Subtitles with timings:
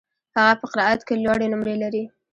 [0.37, 2.03] هغه په قرائت کي لوړي نمرې لري.